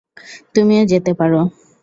তুমিও 0.55 0.83
যেতে 0.91 1.11
পারো। 1.19 1.41